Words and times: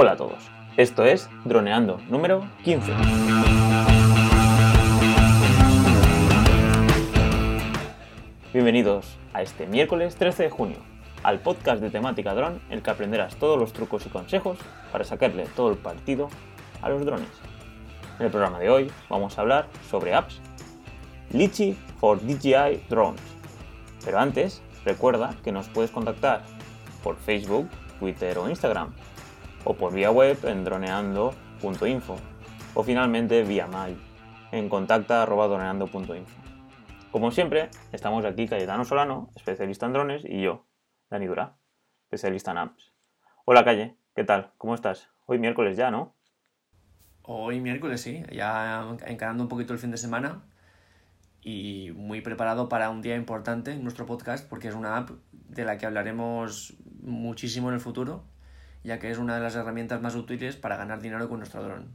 Hola 0.00 0.12
a 0.12 0.16
todos, 0.16 0.38
esto 0.76 1.04
es 1.04 1.28
Droneando 1.44 2.00
número 2.08 2.48
15. 2.62 2.92
Bienvenidos 8.52 9.18
a 9.32 9.42
este 9.42 9.66
miércoles 9.66 10.14
13 10.14 10.44
de 10.44 10.50
junio, 10.50 10.76
al 11.24 11.40
podcast 11.40 11.82
de 11.82 11.90
temática 11.90 12.32
dron, 12.32 12.60
en 12.68 12.74
el 12.74 12.82
que 12.82 12.90
aprenderás 12.90 13.34
todos 13.38 13.58
los 13.58 13.72
trucos 13.72 14.06
y 14.06 14.08
consejos 14.08 14.58
para 14.92 15.02
sacarle 15.02 15.46
todo 15.56 15.72
el 15.72 15.78
partido 15.78 16.28
a 16.80 16.90
los 16.90 17.04
drones. 17.04 17.26
En 18.20 18.26
el 18.26 18.30
programa 18.30 18.60
de 18.60 18.70
hoy 18.70 18.92
vamos 19.08 19.36
a 19.36 19.40
hablar 19.40 19.66
sobre 19.90 20.14
apps 20.14 20.40
Litchi 21.32 21.76
for 21.98 22.20
DJI 22.20 22.84
Drones. 22.88 23.20
Pero 24.04 24.20
antes, 24.20 24.62
recuerda 24.84 25.34
que 25.42 25.50
nos 25.50 25.68
puedes 25.68 25.90
contactar 25.90 26.42
por 27.02 27.16
Facebook, 27.16 27.68
Twitter 27.98 28.38
o 28.38 28.48
Instagram, 28.48 28.92
o 29.68 29.74
por 29.74 29.92
vía 29.92 30.10
web 30.10 30.38
en 30.44 30.64
droneando.info, 30.64 32.16
o 32.72 32.82
finalmente 32.82 33.44
vía 33.44 33.66
mail 33.66 34.00
en 34.50 34.66
contacta.droneando.info. 34.70 36.40
Como 37.12 37.30
siempre, 37.30 37.68
estamos 37.92 38.24
aquí 38.24 38.48
Cayetano 38.48 38.86
Solano, 38.86 39.30
especialista 39.36 39.84
en 39.84 39.92
drones, 39.92 40.24
y 40.24 40.40
yo, 40.40 40.64
Dani 41.10 41.26
Dura, 41.26 41.58
especialista 42.04 42.52
en 42.52 42.58
apps. 42.58 42.94
Hola 43.44 43.62
Calle, 43.62 43.98
¿qué 44.14 44.24
tal? 44.24 44.52
¿Cómo 44.56 44.74
estás? 44.74 45.10
Hoy 45.26 45.38
miércoles 45.38 45.76
ya, 45.76 45.90
¿no? 45.90 46.14
Hoy 47.20 47.60
miércoles, 47.60 48.00
sí, 48.00 48.22
ya 48.32 48.96
encarando 49.04 49.42
un 49.42 49.50
poquito 49.50 49.74
el 49.74 49.78
fin 49.78 49.90
de 49.90 49.98
semana 49.98 50.44
y 51.42 51.90
muy 51.94 52.22
preparado 52.22 52.70
para 52.70 52.88
un 52.88 53.02
día 53.02 53.16
importante 53.16 53.72
en 53.72 53.82
nuestro 53.82 54.06
podcast 54.06 54.48
porque 54.48 54.68
es 54.68 54.74
una 54.74 54.96
app 54.96 55.10
de 55.32 55.66
la 55.66 55.76
que 55.76 55.84
hablaremos 55.84 56.74
muchísimo 57.02 57.68
en 57.68 57.74
el 57.74 57.80
futuro, 57.80 58.24
ya 58.84 58.98
que 58.98 59.10
es 59.10 59.18
una 59.18 59.34
de 59.36 59.42
las 59.42 59.56
herramientas 59.56 60.00
más 60.00 60.14
útiles 60.14 60.56
para 60.56 60.76
ganar 60.76 61.00
dinero 61.00 61.28
con 61.28 61.38
nuestro 61.38 61.62
dron. 61.62 61.94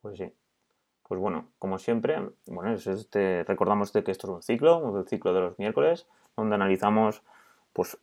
Pues 0.00 0.18
sí. 0.18 0.32
Pues 1.06 1.20
bueno, 1.20 1.48
como 1.58 1.78
siempre, 1.78 2.18
bueno, 2.46 2.72
este, 2.72 3.44
recordamos 3.44 3.92
que 3.92 4.10
esto 4.10 4.26
es 4.26 4.32
un 4.32 4.42
ciclo, 4.42 4.78
un 4.78 5.06
ciclo 5.06 5.34
de 5.34 5.40
los 5.40 5.58
miércoles, 5.58 6.06
donde 6.34 6.54
analizamos 6.54 7.22
pues, 7.74 7.98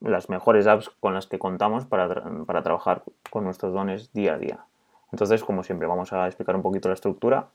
las 0.00 0.30
mejores 0.30 0.66
apps 0.66 0.88
con 1.00 1.12
las 1.14 1.26
que 1.26 1.38
contamos 1.38 1.84
para, 1.84 2.08
para 2.46 2.62
trabajar 2.62 3.02
con 3.30 3.44
nuestros 3.44 3.74
dones 3.74 4.12
día 4.12 4.34
a 4.34 4.38
día. 4.38 4.64
Entonces, 5.12 5.44
como 5.44 5.62
siempre, 5.62 5.86
vamos 5.86 6.12
a 6.14 6.26
explicar 6.26 6.56
un 6.56 6.62
poquito 6.62 6.88
la 6.88 6.94
estructura 6.94 7.50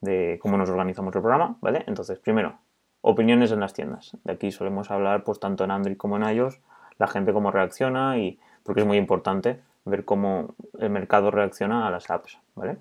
de 0.00 0.38
cómo 0.40 0.56
nos 0.56 0.70
organizamos 0.70 1.14
el 1.14 1.20
programa, 1.20 1.58
¿vale? 1.60 1.84
Entonces, 1.86 2.18
primero, 2.18 2.58
opiniones 3.02 3.52
en 3.52 3.60
las 3.60 3.74
tiendas. 3.74 4.16
De 4.24 4.32
aquí 4.32 4.50
solemos 4.50 4.90
hablar, 4.90 5.24
pues 5.24 5.38
tanto 5.38 5.64
en 5.64 5.70
Android 5.70 5.96
como 5.96 6.16
en 6.16 6.24
iOS, 6.24 6.60
la 6.98 7.06
gente 7.06 7.32
cómo 7.32 7.50
reacciona 7.50 8.18
y 8.18 8.38
porque 8.66 8.82
es 8.82 8.86
muy 8.86 8.98
importante 8.98 9.62
ver 9.84 10.04
cómo 10.04 10.54
el 10.78 10.90
mercado 10.90 11.30
reacciona 11.30 11.86
a 11.86 11.90
las 11.90 12.10
apps, 12.10 12.38
¿vale? 12.54 12.78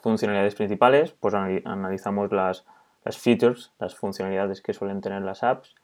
Funcionalidades 0.00 0.54
principales, 0.54 1.12
pues 1.12 1.34
analizamos 1.34 2.32
las, 2.32 2.64
las 3.04 3.18
features, 3.18 3.72
las 3.78 3.94
funcionalidades 3.94 4.62
que 4.62 4.72
suelen 4.72 5.00
tener 5.00 5.22
las 5.22 5.42
apps 5.44 5.74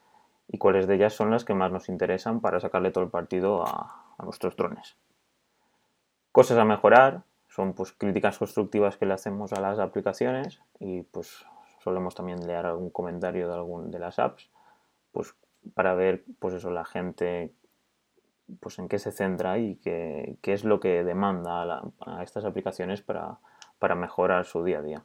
y 0.48 0.58
cuáles 0.58 0.86
de 0.86 0.96
ellas 0.96 1.12
son 1.12 1.30
las 1.30 1.44
que 1.44 1.54
más 1.54 1.70
nos 1.70 1.88
interesan 1.88 2.40
para 2.40 2.58
sacarle 2.58 2.90
todo 2.90 3.04
el 3.04 3.10
partido 3.10 3.64
a, 3.64 4.14
a 4.18 4.24
nuestros 4.24 4.56
drones. 4.56 4.96
Cosas 6.32 6.58
a 6.58 6.64
mejorar, 6.64 7.22
son 7.48 7.74
pues 7.74 7.92
críticas 7.92 8.38
constructivas 8.38 8.96
que 8.96 9.06
le 9.06 9.12
hacemos 9.12 9.52
a 9.52 9.60
las 9.60 9.78
aplicaciones 9.78 10.60
y 10.80 11.02
pues 11.02 11.44
solemos 11.84 12.14
también 12.14 12.46
leer 12.46 12.64
algún 12.64 12.90
comentario 12.90 13.48
de 13.48 13.54
algún 13.54 13.90
de 13.90 13.98
las 13.98 14.18
apps 14.18 14.48
pues 15.12 15.34
para 15.74 15.94
ver 15.94 16.24
pues 16.38 16.54
eso 16.54 16.70
la 16.70 16.84
gente 16.84 17.52
pues 18.60 18.78
en 18.78 18.88
qué 18.88 18.98
se 18.98 19.12
centra 19.12 19.58
y 19.58 19.76
qué, 19.76 20.36
qué 20.42 20.52
es 20.52 20.64
lo 20.64 20.80
que 20.80 21.04
demanda 21.04 21.82
a, 22.00 22.22
estas 22.22 22.44
aplicaciones 22.44 23.02
para, 23.02 23.38
para, 23.78 23.94
mejorar 23.94 24.44
su 24.44 24.64
día 24.64 24.78
a 24.78 24.82
día 24.82 25.04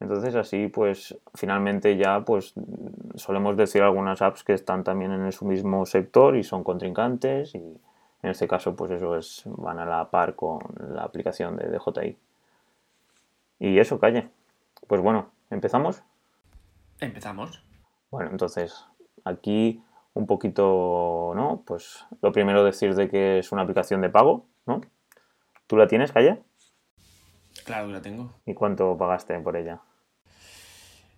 entonces 0.00 0.34
así 0.34 0.68
pues 0.68 1.18
finalmente 1.34 1.96
ya 1.96 2.24
pues 2.24 2.54
solemos 3.14 3.56
decir 3.56 3.82
algunas 3.82 4.22
apps 4.22 4.44
que 4.44 4.54
están 4.54 4.84
también 4.84 5.12
en 5.12 5.32
su 5.32 5.44
mismo 5.44 5.84
sector 5.86 6.36
y 6.36 6.42
son 6.42 6.64
contrincantes 6.64 7.54
y 7.54 7.80
en 8.22 8.30
este 8.30 8.46
caso, 8.46 8.76
pues 8.76 8.90
eso 8.90 9.16
es, 9.16 9.42
van 9.46 9.78
a 9.78 9.86
la 9.86 10.10
par 10.10 10.34
con 10.34 10.60
la 10.92 11.04
aplicación 11.04 11.56
de 11.56 11.70
DJI. 11.70 12.18
Y 13.60 13.78
eso, 13.78 13.98
calle. 13.98 14.28
Pues 14.86 15.00
bueno, 15.00 15.30
¿empezamos? 15.48 16.02
Empezamos. 16.98 17.64
Bueno, 18.10 18.30
entonces, 18.30 18.86
aquí 19.24 19.82
un 20.14 20.26
poquito, 20.26 21.32
¿no? 21.34 21.62
Pues 21.66 22.06
lo 22.20 22.32
primero 22.32 22.64
decir 22.64 22.94
de 22.94 23.08
que 23.08 23.38
es 23.38 23.52
una 23.52 23.62
aplicación 23.62 24.00
de 24.00 24.10
pago, 24.10 24.46
¿no? 24.66 24.80
¿Tú 25.66 25.76
la 25.76 25.86
tienes, 25.86 26.12
Calle? 26.12 26.42
Claro 27.64 27.86
que 27.86 27.92
la 27.92 28.02
tengo. 28.02 28.32
¿Y 28.46 28.54
cuánto 28.54 28.96
pagaste 28.96 29.38
por 29.40 29.56
ella? 29.56 29.80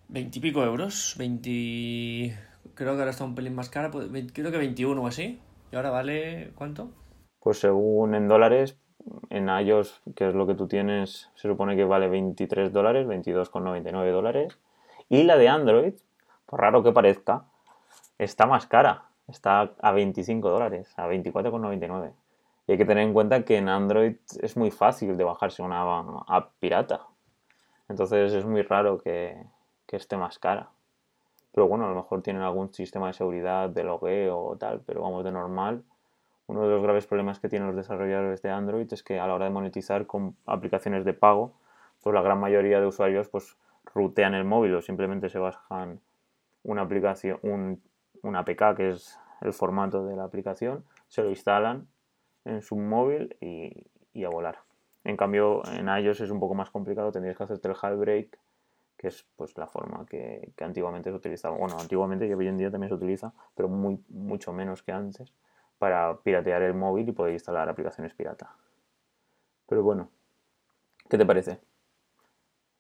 Veintipico 0.09 0.63
euros, 0.63 1.15
veinti... 1.19 2.33
Creo 2.75 2.95
que 2.95 3.01
ahora 3.01 3.11
está 3.11 3.25
un 3.25 3.35
pelín 3.35 3.55
más 3.55 3.71
cara, 3.71 3.91
pues, 3.91 4.09
creo 4.33 4.51
que 4.51 4.59
21 4.59 5.03
o 5.03 5.07
así. 5.07 5.41
¿Y 5.71 5.77
ahora 5.77 5.91
vale 5.91 6.53
cuánto? 6.55 6.91
Pues 7.41 7.59
según 7.59 8.15
en 8.15 8.29
dólares, 8.29 8.79
en 9.31 9.49
iOS, 9.49 10.03
que 10.15 10.29
es 10.29 10.35
lo 10.35 10.47
que 10.47 10.55
tú 10.55 10.69
tienes, 10.69 11.31
se 11.35 11.49
supone 11.49 11.77
que 11.77 11.85
vale 11.85 12.09
23 12.09 12.73
dólares, 12.73 13.07
22,99 13.07 14.13
dólares. 14.13 14.59
Y 15.09 15.25
la 15.25 15.37
de 15.37 15.49
Android, 15.49 15.95
por 16.47 16.61
raro 16.61 16.83
que 16.83 16.93
parezca, 16.93 17.47
está 18.25 18.47
más 18.47 18.67
cara. 18.67 19.05
Está 19.29 19.73
a 19.81 19.93
25 19.93 20.51
dólares, 20.51 20.93
a 20.97 21.07
24,99. 21.09 22.13
Y 22.67 22.73
hay 22.73 22.79
que 22.79 22.85
tener 22.85 23.05
en 23.05 23.13
cuenta 23.13 23.45
que 23.45 23.57
en 23.57 23.69
Android 23.69 24.17
es 24.41 24.57
muy 24.57 24.71
fácil 24.71 25.17
de 25.17 25.25
bajarse 25.25 25.63
una 25.63 25.83
app 26.27 26.53
pirata. 26.61 27.07
Entonces 27.89 28.33
es 28.33 28.45
muy 28.45 28.63
raro 28.63 28.99
que, 28.99 29.37
esté 29.89 30.17
más 30.17 30.39
cara. 30.39 30.71
Pero 31.53 31.69
bueno, 31.69 31.85
a 31.85 31.91
lo 31.91 31.95
mejor 31.95 32.23
tienen 32.23 32.41
algún 32.41 32.73
sistema 32.73 33.09
de 33.09 33.13
seguridad 33.13 33.69
de 33.69 33.85
logueo 33.85 34.39
o 34.39 34.57
tal, 34.57 34.81
pero 34.87 35.03
vamos 35.03 35.23
de 35.23 35.31
normal. 35.31 35.85
Uno 36.47 36.63
de 36.63 36.71
los 36.71 36.83
graves 36.83 37.07
problemas 37.07 37.41
que 37.41 37.51
tienen 37.51 37.69
los 37.69 37.77
desarrolladores 37.77 38.41
de 38.41 38.49
Android 38.49 38.91
es 38.91 39.03
que 39.03 39.21
a 39.21 39.27
la 39.27 39.35
hora 39.35 39.45
de 39.45 39.51
monetizar 39.51 40.07
con 40.07 40.35
aplicaciones 40.47 41.05
de 41.05 41.13
pago, 41.13 41.53
pues 42.03 42.15
la 42.15 42.23
gran 42.23 42.41
mayoría 42.41 42.81
de 42.81 42.87
usuarios 42.87 43.29
pues 43.29 43.55
rutean 43.95 44.33
el 44.33 44.47
móvil 44.47 44.77
o 44.77 44.81
simplemente 44.81 45.29
se 45.29 45.39
bajan 45.39 46.01
una 46.63 46.81
aplicación, 46.81 47.39
un, 47.43 47.83
una 48.23 48.41
APK 48.41 48.77
que 48.77 48.91
es 48.91 49.19
el 49.41 49.53
formato 49.53 50.07
de 50.07 50.17
la 50.17 50.25
aplicación, 50.25 50.85
se 51.09 51.23
lo 51.23 51.31
instalan 51.31 51.89
en 52.45 52.63
su 52.63 52.77
móvil 52.77 53.37
y, 53.41 54.25
a 54.25 54.29
volar. 54.29 54.59
En 55.05 55.17
cambio, 55.17 55.63
en 55.67 55.89
iOS 55.89 56.21
es 56.21 56.31
un 56.31 56.39
poco 56.39 56.55
más 56.55 56.71
complicado, 56.71 57.11
tendrías 57.11 57.37
que 57.37 57.43
hacerte 57.43 57.69
el 57.69 57.75
jailbreak 57.75 58.39
que 58.97 59.09
es 59.09 59.27
pues 59.35 59.59
la 59.59 59.67
forma 59.67 60.07
que, 60.07 60.53
antiguamente 60.61 61.11
se 61.11 61.17
utilizaba. 61.17 61.57
Bueno, 61.57 61.77
antiguamente 61.81 62.25
y 62.25 62.33
hoy 62.33 62.47
en 62.47 62.57
día 62.57 62.71
también 62.71 62.89
se 62.89 62.95
utiliza, 62.95 63.33
pero 63.57 63.69
muy, 63.69 63.99
mucho 64.09 64.53
menos 64.53 64.85
que 64.85 64.93
antes, 64.93 65.35
para 65.79 66.19
piratear 66.19 66.63
el 66.63 66.75
móvil 66.75 67.09
y 67.09 67.13
poder 67.13 67.33
instalar 67.33 67.69
aplicaciones 67.69 68.15
pirata. 68.15 68.55
Pero 69.67 69.83
bueno, 69.83 70.09
¿qué 71.09 71.19
te 71.19 71.27
parece 71.27 71.59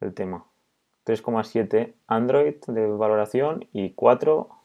el 0.00 0.14
tema? 0.14 0.47
3,7 1.04 1.94
Android 2.06 2.54
de 2.69 2.86
valoración 2.86 3.66
y 3.72 3.92
4 3.94 4.62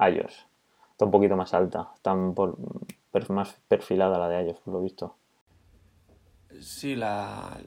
iOS. 0.00 0.46
Está 0.92 1.04
un 1.04 1.10
poquito 1.10 1.36
más 1.36 1.54
alta, 1.54 1.90
está 1.94 2.14
por, 2.34 2.58
más 3.28 3.56
perfilada 3.68 4.18
la 4.18 4.28
de 4.28 4.44
iOS, 4.44 4.60
por 4.60 4.74
lo 4.74 4.82
visto. 4.82 5.16
Sí, 6.60 6.96
la, 6.96 7.58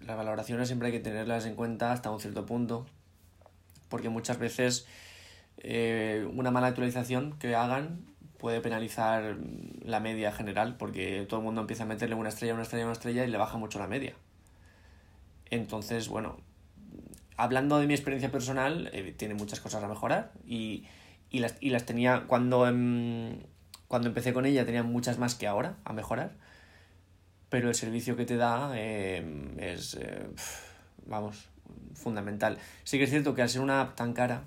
las 0.00 0.16
valoraciones 0.16 0.68
siempre 0.68 0.86
hay 0.86 0.92
que 0.92 1.00
tenerlas 1.00 1.46
en 1.46 1.54
cuenta 1.54 1.92
hasta 1.92 2.10
un 2.10 2.20
cierto 2.20 2.46
punto, 2.46 2.86
porque 3.88 4.08
muchas 4.08 4.38
veces 4.38 4.86
eh, 5.58 6.28
una 6.34 6.50
mala 6.50 6.68
actualización 6.68 7.38
que 7.38 7.54
hagan 7.54 8.06
puede 8.38 8.60
penalizar 8.60 9.36
la 9.82 10.00
media 10.00 10.32
general, 10.32 10.76
porque 10.76 11.26
todo 11.28 11.40
el 11.40 11.44
mundo 11.44 11.60
empieza 11.60 11.82
a 11.82 11.86
meterle 11.86 12.14
una 12.14 12.28
estrella, 12.28 12.54
una 12.54 12.62
estrella, 12.62 12.84
una 12.84 12.92
estrella 12.92 13.24
y 13.24 13.28
le 13.28 13.36
baja 13.36 13.58
mucho 13.58 13.78
la 13.78 13.88
media. 13.88 14.14
Entonces, 15.50 16.08
bueno, 16.08 16.36
hablando 17.36 17.78
de 17.78 17.86
mi 17.86 17.94
experiencia 17.94 18.30
personal, 18.30 18.90
eh, 18.92 19.12
tiene 19.16 19.34
muchas 19.34 19.60
cosas 19.60 19.82
a 19.82 19.88
mejorar 19.88 20.32
y, 20.46 20.84
y, 21.30 21.40
las, 21.40 21.56
y 21.60 21.70
las 21.70 21.84
tenía 21.84 22.24
cuando, 22.26 22.66
em, 22.66 23.40
cuando 23.88 24.08
empecé 24.08 24.32
con 24.32 24.46
ella, 24.46 24.64
tenía 24.64 24.82
muchas 24.82 25.18
más 25.18 25.34
que 25.34 25.46
ahora 25.46 25.76
a 25.84 25.92
mejorar 25.92 26.32
pero 27.48 27.68
el 27.68 27.74
servicio 27.74 28.16
que 28.16 28.24
te 28.24 28.36
da 28.36 28.72
eh, 28.74 29.24
es, 29.58 29.94
eh, 29.94 30.26
vamos, 31.06 31.48
fundamental. 31.94 32.58
Sí 32.84 32.98
que 32.98 33.04
es 33.04 33.10
cierto 33.10 33.34
que 33.34 33.42
al 33.42 33.48
ser 33.48 33.62
una 33.62 33.80
app 33.80 33.94
tan 33.94 34.12
cara, 34.12 34.42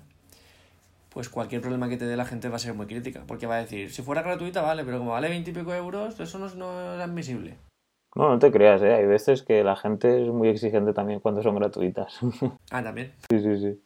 pues 1.08 1.28
cualquier 1.28 1.60
problema 1.60 1.88
que 1.88 1.96
te 1.96 2.04
dé 2.04 2.16
la 2.16 2.24
gente 2.24 2.48
va 2.48 2.56
a 2.56 2.60
ser 2.60 2.74
muy 2.74 2.86
crítica, 2.86 3.24
porque 3.26 3.46
va 3.46 3.56
a 3.56 3.60
decir, 3.60 3.90
si 3.92 4.02
fuera 4.02 4.22
gratuita, 4.22 4.62
vale, 4.62 4.84
pero 4.84 4.98
como 4.98 5.12
vale 5.12 5.28
20 5.28 5.50
y 5.50 5.54
pico 5.54 5.74
euros, 5.74 6.18
eso 6.20 6.38
no 6.38 6.46
es, 6.46 6.54
no 6.54 6.94
es 6.94 7.00
admisible. 7.00 7.56
No, 8.14 8.28
no 8.28 8.38
te 8.38 8.52
creas, 8.52 8.82
¿eh? 8.82 8.92
hay 8.92 9.06
veces 9.06 9.42
que 9.42 9.64
la 9.64 9.74
gente 9.74 10.22
es 10.22 10.28
muy 10.28 10.48
exigente 10.48 10.92
también 10.92 11.20
cuando 11.20 11.42
son 11.42 11.56
gratuitas. 11.56 12.20
ah, 12.70 12.82
también. 12.82 13.12
Sí, 13.30 13.40
sí, 13.40 13.58
sí. 13.58 13.82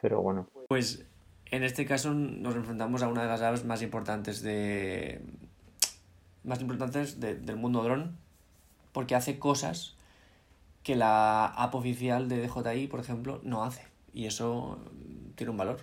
Pero 0.00 0.22
bueno. 0.22 0.48
Pues 0.68 1.04
en 1.54 1.64
este 1.64 1.86
caso 1.86 2.12
nos 2.12 2.54
enfrentamos 2.56 3.02
a 3.02 3.08
una 3.08 3.22
de 3.22 3.28
las 3.28 3.42
apps 3.42 3.64
más 3.64 3.82
importantes 3.82 4.42
de, 4.42 5.20
más 6.42 6.60
importantes 6.60 7.20
del 7.20 7.56
mundo 7.56 7.82
dron, 7.82 8.16
porque 8.92 9.14
hace 9.14 9.38
cosas 9.38 9.94
que 10.82 10.96
la 10.96 11.46
app 11.46 11.74
oficial 11.74 12.28
de 12.28 12.46
DJI, 12.46 12.88
por 12.88 13.00
ejemplo, 13.00 13.40
no 13.42 13.64
hace. 13.64 13.82
Y 14.12 14.26
eso 14.26 14.78
tiene 15.34 15.50
un 15.50 15.56
valor. 15.56 15.80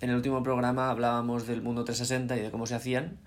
En 0.00 0.10
el 0.10 0.16
último 0.16 0.42
programa 0.42 0.90
hablábamos 0.90 1.46
del 1.46 1.60
mundo 1.60 1.84
360 1.84 2.36
y 2.36 2.40
de 2.40 2.50
cómo 2.50 2.66
se 2.66 2.74
hacían. 2.74 3.18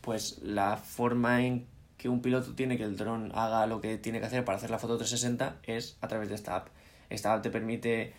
Pues 0.00 0.38
la 0.42 0.76
forma 0.76 1.44
en 1.44 1.66
que 1.98 2.08
un 2.08 2.22
piloto 2.22 2.54
tiene 2.54 2.76
que 2.76 2.84
el 2.84 2.96
dron 2.96 3.32
haga 3.34 3.66
lo 3.66 3.80
que 3.80 3.98
tiene 3.98 4.20
que 4.20 4.26
hacer 4.26 4.44
para 4.44 4.58
hacer 4.58 4.70
la 4.70 4.78
foto 4.78 4.96
360 4.98 5.56
es 5.62 5.96
a 6.00 6.08
través 6.08 6.28
de 6.28 6.34
esta 6.34 6.56
app. 6.56 6.68
Esta 7.10 7.32
app 7.32 7.42
te 7.42 7.50
permite 7.50 8.14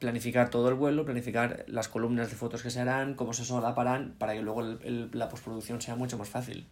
planificar 0.00 0.50
todo 0.50 0.68
el 0.68 0.74
vuelo, 0.74 1.04
planificar 1.04 1.64
las 1.68 1.88
columnas 1.88 2.30
de 2.30 2.36
fotos 2.36 2.62
que 2.62 2.70
se 2.70 2.80
harán, 2.80 3.14
cómo 3.14 3.32
se 3.32 3.44
solaparán, 3.44 4.16
para 4.18 4.32
que 4.32 4.42
luego 4.42 4.62
la 4.62 5.28
postproducción 5.28 5.80
sea 5.80 5.94
mucho 5.94 6.18
más 6.18 6.28
fácil. 6.28 6.66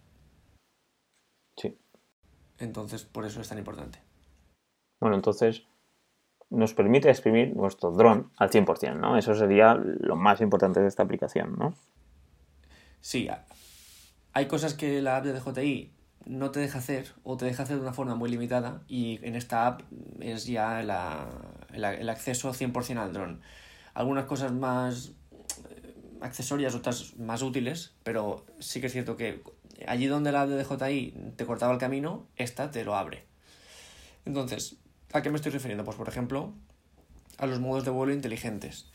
Sí. 1.57 1.79
Entonces, 2.59 3.05
por 3.05 3.25
eso 3.25 3.41
es 3.41 3.49
tan 3.49 3.59
importante. 3.59 4.01
Bueno, 4.99 5.15
entonces 5.15 5.65
nos 6.51 6.73
permite 6.73 7.11
exprimir 7.11 7.55
nuestro 7.55 7.91
dron 7.93 8.33
al 8.39 8.51
100%, 8.51 8.97
¿no? 8.97 9.19
Eso 9.19 9.35
sería 9.35 9.75
lo 9.75 10.17
más 10.17 10.41
importante 10.41 10.81
de 10.81 10.89
esta 10.89 11.03
aplicación, 11.03 11.57
¿no? 11.57 11.75
Sí, 13.01 13.29
hay 14.33 14.47
cosas 14.47 14.75
que 14.75 15.03
la 15.03 15.19
app 15.19 15.25
de 15.25 15.35
DJI 15.35 15.93
no 16.25 16.51
te 16.51 16.61
deja 16.61 16.79
hacer 16.79 17.13
o 17.23 17.37
te 17.37 17.45
deja 17.45 17.63
hacer 17.63 17.77
de 17.77 17.83
una 17.83 17.93
forma 17.93 18.15
muy 18.15 18.31
limitada 18.31 18.83
y 18.89 19.21
en 19.23 19.35
esta 19.35 19.67
app 19.67 19.83
es 20.21 20.47
ya 20.47 20.83
el 21.73 22.09
acceso 22.09 22.53
100% 22.53 22.99
al 22.99 23.13
dron. 23.13 23.41
Algunas 23.95 24.27
cosas 24.27 24.53
más 24.53 25.13
eh, 25.71 25.95
accesorias, 26.21 26.75
otras 26.75 27.17
más 27.17 27.43
útiles, 27.43 27.95
pero 28.03 28.47
sí 28.59 28.81
que 28.81 28.87
es 28.87 28.93
cierto 28.93 29.17
que 29.17 29.43
allí 29.87 30.07
donde 30.07 30.33
la 30.33 30.47
DJI 30.47 31.33
te 31.37 31.47
cortaba 31.47 31.73
el 31.73 31.79
camino, 31.79 32.27
esta 32.37 32.71
te 32.71 32.85
lo 32.85 32.97
abre. 32.97 33.25
Entonces, 34.25 34.77
¿a 35.13 35.23
qué 35.23 35.31
me 35.31 35.37
estoy 35.37 35.53
refiriendo? 35.53 35.85
Pues 35.85 35.97
por 35.97 36.09
ejemplo, 36.09 36.53
a 37.39 37.47
los 37.47 37.61
modos 37.61 37.85
de 37.85 37.91
vuelo 37.91 38.13
inteligentes. 38.13 38.91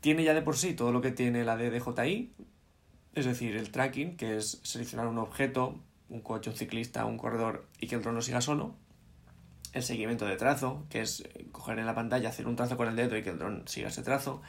Tiene 0.00 0.24
ya 0.24 0.34
de 0.34 0.42
por 0.42 0.56
sí 0.56 0.74
todo 0.74 0.92
lo 0.92 1.00
que 1.00 1.10
tiene 1.10 1.44
la 1.44 1.56
DJI, 1.56 2.32
es 3.14 3.24
decir, 3.24 3.56
el 3.56 3.70
tracking, 3.70 4.16
que 4.16 4.36
es 4.36 4.60
seleccionar 4.62 5.06
un 5.06 5.18
objeto, 5.18 5.80
un 6.08 6.20
coche, 6.20 6.50
un 6.50 6.56
ciclista, 6.56 7.06
un 7.06 7.16
corredor 7.16 7.66
y 7.80 7.86
que 7.88 7.96
el 7.96 8.02
dron 8.02 8.14
no 8.14 8.22
siga 8.22 8.40
solo. 8.40 8.74
El 9.76 9.82
seguimiento 9.82 10.24
de 10.24 10.36
trazo, 10.36 10.86
que 10.88 11.02
es 11.02 11.20
eh, 11.20 11.48
coger 11.52 11.78
en 11.78 11.84
la 11.84 11.94
pantalla, 11.94 12.30
hacer 12.30 12.46
un 12.46 12.56
trazo 12.56 12.78
con 12.78 12.88
el 12.88 12.96
dedo 12.96 13.14
y 13.14 13.22
que 13.22 13.28
el 13.28 13.38
dron 13.38 13.62
siga 13.66 13.88
ese 13.88 14.02
trazo. 14.02 14.40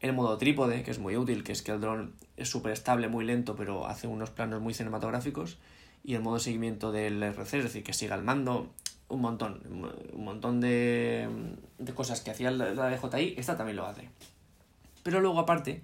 El 0.00 0.14
modo 0.14 0.38
trípode, 0.38 0.82
que 0.82 0.90
es 0.90 0.98
muy 0.98 1.18
útil, 1.18 1.44
que 1.44 1.52
es 1.52 1.60
que 1.60 1.70
el 1.70 1.82
dron 1.82 2.14
es 2.38 2.48
súper 2.48 2.72
estable, 2.72 3.08
muy 3.08 3.26
lento, 3.26 3.56
pero 3.56 3.86
hace 3.86 4.06
unos 4.06 4.30
planos 4.30 4.62
muy 4.62 4.72
cinematográficos. 4.72 5.58
Y 6.02 6.14
el 6.14 6.22
modo 6.22 6.38
seguimiento 6.38 6.92
del 6.92 7.22
RC, 7.22 7.58
es 7.58 7.64
decir, 7.64 7.84
que 7.84 7.92
siga 7.92 8.16
el 8.16 8.22
mando. 8.22 8.72
Un 9.08 9.20
montón, 9.20 9.60
un 10.14 10.24
montón 10.24 10.62
de, 10.62 11.28
de 11.76 11.92
cosas 11.92 12.22
que 12.22 12.30
hacía 12.30 12.50
la 12.50 12.88
DJI, 12.88 13.34
esta 13.36 13.58
también 13.58 13.76
lo 13.76 13.84
hace. 13.84 14.08
Pero 15.02 15.20
luego 15.20 15.40
aparte, 15.40 15.82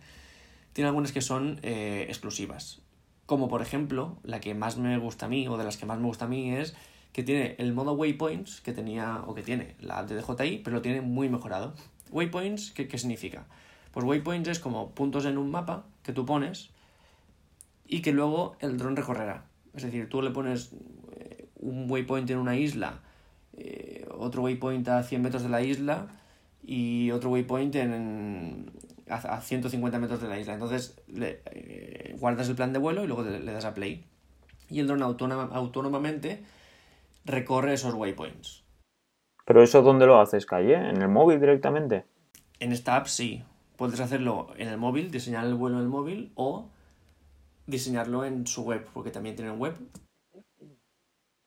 tiene 0.73 0.89
algunas 0.89 1.13
que 1.13 1.21
son 1.21 1.61
eh, 1.63 2.07
exclusivas. 2.09 2.81
Como 3.27 3.47
por 3.49 3.61
ejemplo, 3.61 4.17
la 4.23 4.41
que 4.41 4.55
más 4.55 4.79
me 4.79 4.97
gusta 4.97 5.27
a 5.27 5.29
mí, 5.29 5.47
o 5.49 5.59
de 5.59 5.65
las 5.65 5.77
que 5.77 5.85
más 5.85 5.99
me 5.99 6.07
gusta 6.07 6.25
a 6.25 6.29
mí, 6.29 6.55
es 6.55 6.75
que 7.13 7.23
tiene 7.23 7.57
el 7.59 7.73
modo 7.73 7.93
Waypoints 7.93 8.61
que 8.61 8.73
tenía, 8.73 9.23
o 9.27 9.35
que 9.35 9.43
tiene 9.43 9.75
la 9.81 10.05
de 10.05 10.21
DJI, 10.21 10.59
pero 10.59 10.77
lo 10.77 10.83
tiene 10.83 11.01
muy 11.01 11.29
mejorado. 11.29 11.75
Waypoints, 12.11 12.73
¿qué, 12.73 12.99
significa? 12.99 13.47
Pues 13.93 14.07
Waypoints 14.07 14.49
es 14.49 14.61
como 14.61 14.91
puntos 14.91 15.25
en 15.25 15.39
un 15.39 15.51
mapa 15.51 15.85
que 16.03 16.13
tú 16.13 16.25
pones 16.25 16.71
y 17.87 18.03
que 18.03 18.13
luego 18.13 18.57
el 18.61 18.77
dron 18.77 18.97
recorrerá. 18.97 19.45
Es 19.75 19.83
decir, 19.83 20.09
tú 20.09 20.23
le 20.23 20.31
pones 20.31 20.73
eh, 21.13 21.49
un 21.57 21.91
waypoint 21.91 22.29
en 22.31 22.39
una 22.39 22.57
isla, 22.57 23.01
eh, 23.57 24.07
otro 24.17 24.43
waypoint 24.43 24.89
a 24.89 25.03
100 25.03 25.23
metros 25.23 25.43
de 25.43 25.49
la 25.49 25.63
isla 25.63 26.09
y 26.63 27.11
otro 27.11 27.31
waypoint 27.31 27.75
en, 27.77 28.71
a, 29.09 29.41
150 29.41 29.99
metros 29.99 30.21
de 30.21 30.29
la 30.29 30.39
isla. 30.39 30.55
Entonces 30.55 31.01
le, 31.09 31.43
eh, 31.47 32.17
guardas 32.19 32.49
el 32.49 32.55
plan 32.55 32.73
de 32.73 32.79
vuelo 32.79 33.05
y 33.05 33.07
luego 33.07 33.23
le, 33.23 33.53
das 33.53 33.65
a 33.65 33.75
play. 33.75 34.05
Y 34.69 34.79
el 34.81 34.87
dron 34.87 35.03
autónomamente 35.03 36.45
recorre 37.25 37.75
esos 37.75 37.95
waypoints. 37.95 38.65
¿Pero 39.45 39.63
eso 39.63 39.83
dónde 39.83 40.07
lo 40.07 40.21
haces, 40.21 40.47
Calle? 40.47 40.75
¿En 40.75 41.03
el 41.03 41.09
móvil 41.09 41.41
directamente? 41.41 42.05
En 42.59 42.73
esta 42.73 42.97
app 42.97 43.07
sí. 43.07 43.45
Puedes 43.77 43.99
hacerlo 44.01 44.49
en 44.57 44.69
el 44.69 44.77
móvil, 44.77 45.11
diseñar 45.11 45.47
el 45.47 45.55
vuelo 45.55 45.79
en 45.79 45.83
el 45.85 45.89
móvil 45.89 46.33
o 46.35 46.69
diseñarlo 47.67 48.25
en 48.25 48.47
su 48.47 48.63
web, 48.63 48.87
porque 48.93 49.11
también 49.11 49.37
tienen 49.37 49.59
web. 49.59 49.75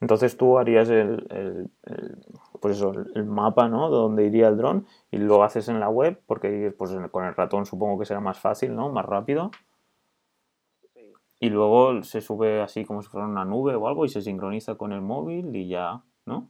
Entonces 0.01 0.35
tú 0.35 0.57
harías 0.57 0.89
el, 0.89 1.69
pues 2.59 2.75
eso, 2.75 2.91
el 3.15 3.23
mapa, 3.25 3.69
¿no? 3.69 3.89
De 3.89 3.95
dónde 3.95 4.25
iría 4.25 4.49
el 4.49 4.57
dron 4.57 4.85
y 5.11 5.17
lo 5.17 5.43
haces 5.43 5.69
en 5.69 5.79
la 5.79 5.89
web 5.89 6.21
porque 6.25 6.73
pues, 6.77 6.91
con 7.11 7.23
el 7.23 7.35
ratón 7.35 7.65
supongo 7.65 7.99
que 7.99 8.05
será 8.05 8.19
más 8.19 8.37
fácil, 8.39 8.75
¿no? 8.75 8.89
Más 8.89 9.05
rápido. 9.05 9.51
Y 11.43 11.49
luego 11.49 12.01
se 12.03 12.21
sube 12.21 12.61
así 12.61 12.85
como 12.85 13.01
si 13.01 13.09
fuera 13.09 13.27
una 13.27 13.43
nube 13.43 13.75
o 13.75 13.89
algo 13.89 14.05
y 14.05 14.09
se 14.09 14.21
sincroniza 14.21 14.75
con 14.75 14.93
el 14.93 15.01
móvil 15.01 15.53
y 15.53 15.67
ya, 15.67 16.01
¿no? 16.25 16.49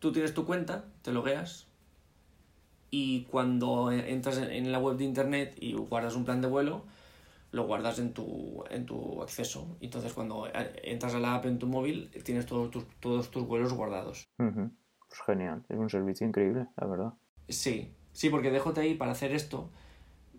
Tú 0.00 0.10
tienes 0.10 0.34
tu 0.34 0.44
cuenta, 0.44 0.86
te 1.02 1.12
logueas 1.12 1.68
y 2.90 3.22
cuando 3.26 3.92
entras 3.92 4.38
en 4.38 4.72
la 4.72 4.80
web 4.80 4.96
de 4.96 5.04
internet 5.04 5.56
y 5.60 5.74
guardas 5.74 6.16
un 6.16 6.24
plan 6.24 6.40
de 6.40 6.48
vuelo, 6.48 6.82
lo 7.52 7.64
guardas 7.68 8.00
en 8.00 8.12
tu, 8.12 8.64
en 8.70 8.86
tu 8.86 9.22
acceso. 9.22 9.76
Entonces, 9.80 10.12
cuando 10.12 10.48
eh, 10.48 10.50
entras 10.82 11.14
a 11.14 11.20
la 11.20 11.36
app 11.36 11.46
en 11.46 11.60
tu 11.60 11.68
móvil, 11.68 12.10
tienes 12.24 12.44
todos 12.46 12.72
tus, 12.72 12.84
todos 12.98 13.30
tus 13.30 13.46
vuelos 13.46 13.72
guardados. 13.72 14.28
Pues 14.36 15.20
genial, 15.24 15.64
es 15.68 15.78
un 15.78 15.88
servicio 15.88 16.26
increíble, 16.26 16.66
la 16.76 16.86
verdad. 16.88 17.12
Sí, 17.48 17.94
sí, 18.10 18.30
porque 18.30 18.50
DJI 18.50 18.94
para 18.94 19.12
hacer 19.12 19.32
esto, 19.32 19.70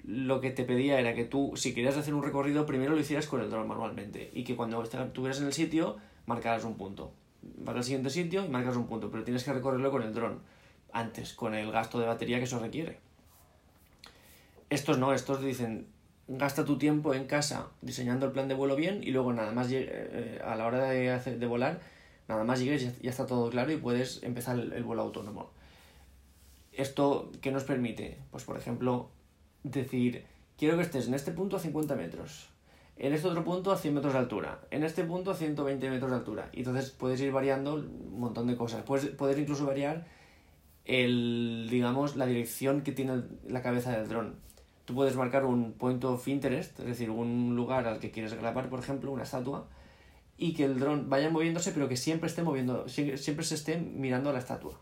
lo 0.04 0.42
que 0.42 0.52
te 0.52 0.64
pedía 0.64 1.00
era 1.00 1.14
que 1.14 1.26
tú, 1.26 1.54
si 1.56 1.74
querías 1.74 1.98
hacer 1.98 2.14
un 2.14 2.24
recorrido, 2.24 2.66
primero 2.66 2.94
lo 2.94 3.00
hicieras 3.00 3.28
con 3.28 3.42
el 3.42 3.50
dron 3.50 3.68
manualmente. 3.68 4.30
Y 4.34 4.44
que 4.44 4.56
cuando 4.56 4.82
estuvieras 4.84 5.40
en 5.40 5.48
el 5.48 5.54
sitio, 5.54 5.98
marcaras 6.26 6.66
un 6.66 6.76
punto. 6.76 7.14
Vas 7.42 7.76
al 7.76 7.84
siguiente 7.84 8.10
sitio 8.10 8.46
y 8.46 8.50
marcas 8.50 8.76
un 8.76 8.88
punto, 8.88 9.10
pero 9.12 9.24
tienes 9.24 9.44
que 9.44 9.54
recorrerlo 9.54 9.92
con 9.92 10.04
el 10.04 10.14
dron 10.14 10.40
antes, 10.92 11.34
con 11.34 11.54
el 11.54 11.72
gasto 11.72 12.00
de 12.00 12.06
batería 12.06 12.38
que 12.38 12.46
eso 12.46 12.60
requiere. 12.60 13.00
Estos 14.70 14.98
no, 14.98 15.14
estos 15.14 15.44
dicen, 15.44 15.88
gasta 16.28 16.66
tu 16.66 16.78
tiempo 16.78 17.14
en 17.14 17.26
casa 17.26 17.68
diseñando 17.82 18.26
el 18.26 18.32
plan 18.32 18.48
de 18.48 18.56
vuelo 18.56 18.76
bien 18.76 19.04
y 19.04 19.12
luego 19.12 19.34
nada 19.34 19.52
más 19.52 19.68
eh, 19.72 20.40
a 20.44 20.56
la 20.56 20.66
hora 20.66 20.90
de, 20.90 21.20
de 21.20 21.46
volar, 21.46 21.82
nada 22.27 22.44
más 22.44 22.60
llegues 22.60 22.84
ya, 22.84 22.92
ya 23.01 23.10
está 23.10 23.25
todo 23.25 23.50
claro 23.50 23.72
y 23.72 23.77
puedes 23.77 24.24
empezar 24.24 24.58
el, 24.58 24.84
vuelo 24.84 25.01
autónomo. 25.01 25.51
¿Esto 26.72 27.32
qué 27.42 27.51
nos 27.51 27.63
permite? 27.66 28.18
Pues 28.32 28.44
por 28.46 28.58
ejemplo, 28.58 29.10
decir, 29.63 30.25
quiero 30.58 30.77
que 30.77 30.84
estés 30.84 31.08
en 31.08 31.13
este 31.13 31.32
punto 31.32 31.58
a 31.58 31.60
50 31.60 31.96
metros, 31.96 32.50
en 32.98 33.13
este 33.13 33.27
otro 33.27 33.43
punto 33.43 33.72
a 33.72 33.77
100 33.77 33.93
metros 33.93 34.13
de 34.13 34.20
altura, 34.20 34.60
en 34.72 34.84
este 34.84 35.03
punto 35.03 35.32
a 35.32 35.36
120 35.36 35.89
metros 35.89 36.12
de 36.12 36.17
altura. 36.17 36.50
Y 36.51 36.60
entonces 36.60 36.91
puedes 36.91 37.20
ir 37.22 37.32
variando 37.32 37.75
un 37.75 38.20
montón 38.20 38.48
de 38.48 38.55
cosas. 38.55 38.84
Puedes, 38.84 39.08
puedes 39.08 39.38
incluso 39.38 39.65
variar 39.65 40.05
el, 40.86 41.67
digamos, 41.70 42.15
la 42.15 42.25
dirección 42.25 42.82
que 42.82 42.91
tiene 42.91 43.24
la 43.48 43.62
cabeza 43.62 43.91
del 43.91 44.08
dron 44.08 44.43
tú 44.86 44.96
puedes 44.96 45.15
marcar 45.15 45.46
un 45.46 45.74
point 45.74 46.03
of 46.03 46.27
interest, 46.27 46.79
es 46.79 46.86
decir, 46.86 47.10
un 47.10 47.55
lugar 47.55 47.88
al 47.88 48.00
que 48.00 48.12
quieres 48.12 48.34
grabar, 48.34 48.70
por 48.70 48.79
ejemplo, 48.79 49.12
una 49.12 49.24
estatua, 49.24 49.67
y 50.38 50.53
que 50.53 50.65
el 50.65 50.79
dron 50.79 51.10
vaya 51.10 51.29
moviéndose, 51.29 51.72
pero 51.72 51.88
que 51.88 51.98
siempre 51.98 52.27
esté 52.27 52.43
moviendo, 52.43 52.88
siempre 52.89 53.46
se 53.46 53.55
esté 53.55 53.77
mirando 53.77 54.29
a 54.29 54.34
la 54.34 54.39
estatua. 54.39 54.79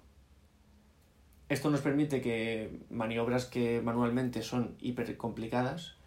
Esto 1.52 1.70
nos 1.70 1.82
permite 1.82 2.22
que 2.22 2.80
maniobras 2.90 3.46
que 3.46 3.82
manualmente 3.82 4.42
son 4.42 4.78
hiper 4.80 5.18
complicadas, 5.18 5.98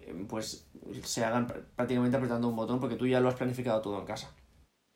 eh, 0.00 0.24
pues 0.26 0.66
se 1.02 1.26
hagan 1.26 1.46
prácticamente 1.76 2.16
apretando 2.16 2.48
un 2.48 2.56
botón 2.56 2.80
porque 2.80 2.96
tú 2.96 3.06
ya 3.06 3.20
lo 3.20 3.28
has 3.28 3.34
planificado 3.34 3.82
todo 3.82 3.98
en 3.98 4.06
casa. 4.06 4.34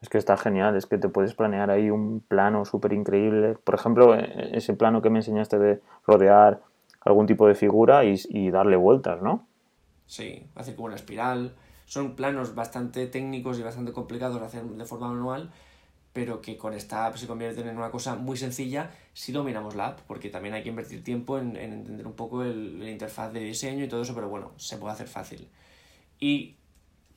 Es 0.00 0.09
que 0.09 0.16
está 0.16 0.38
genial, 0.38 0.76
es 0.76 0.87
que 0.87 0.97
te 0.97 1.11
puedes 1.11 1.35
planear 1.35 1.71
ahí 1.71 1.90
un 1.90 2.21
plano 2.21 2.64
súper 2.64 2.95
increíble. 2.95 3.59
Por 3.62 3.75
ejemplo, 3.75 4.14
e-, 4.14 4.56
ese 4.56 4.73
plano 4.73 5.02
que 5.02 5.11
me 5.11 5.18
enseñaste 5.18 5.59
de 5.59 5.83
rodear 6.06 6.62
algún 7.02 7.26
tipo 7.26 7.47
de 7.47 7.54
figura 7.54 8.02
y, 8.02 8.50
darle 8.50 8.76
vueltas, 8.76 9.21
¿no? 9.21 9.47
Sí, 10.06 10.47
hacer 10.54 10.75
como 10.75 10.87
una 10.87 10.97
espiral. 10.97 11.54
Son 11.85 12.16
planos 12.16 12.54
bastante 12.54 13.09
técnicos 13.09 13.59
y 13.59 13.62
bastante 13.62 13.92
complicados 13.92 14.40
de 14.40 14.47
hacer 14.47 14.64
de 14.64 14.85
forma 14.87 15.09
manual, 15.09 15.50
pero 16.16 16.40
que 16.40 16.56
con 16.56 16.73
esta 16.73 17.04
app 17.04 17.16
se 17.16 17.26
convierten 17.26 17.68
en 17.68 17.76
una 17.76 17.90
cosa 17.90 18.14
muy 18.14 18.38
sencilla 18.38 18.90
si 19.12 19.32
dominamos 19.32 19.76
la 19.76 19.88
app, 19.88 20.00
porque 20.06 20.30
también 20.30 20.54
hay 20.54 20.62
que 20.62 20.70
invertir 20.70 21.04
tiempo 21.04 21.37
en, 21.37 21.56
entender 21.56 22.06
un 22.06 22.14
poco 22.14 22.42
el, 22.42 22.80
la 22.80 22.88
interfaz 22.88 23.35
de 23.35 23.40
diseño 23.40 23.85
y 23.85 23.88
todo 23.88 24.00
eso, 24.00 24.14
pero 24.14 24.30
bueno, 24.30 24.52
se 24.56 24.78
puede 24.78 24.94
hacer 24.94 25.08
fácil. 25.08 25.46
Y 26.18 26.56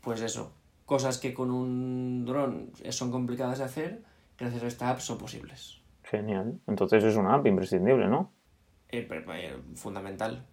pues 0.02 0.20
eso, 0.20 0.52
cosas 0.86 1.18
que 1.18 1.34
con 1.34 1.50
un 1.50 2.26
dron 2.26 2.74
son 2.90 3.10
complicadas 3.10 3.60
de 3.60 3.64
hacer, 3.64 4.04
gracias 4.38 4.64
a 4.64 4.68
esta 4.68 4.90
app 4.90 5.00
son 5.00 5.18
posibles. 5.18 5.80
Genial. 6.04 6.60
Entonces 6.68 7.02
es 7.02 7.16
una 7.16 7.36
app 7.36 7.48
imprescindible, 7.48 8.10
¿no? 8.10 8.34
Eh, 8.90 9.08
eh, 9.10 9.58
fundamental. 9.76 10.46